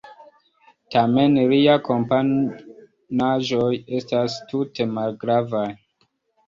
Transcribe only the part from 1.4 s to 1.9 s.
liaj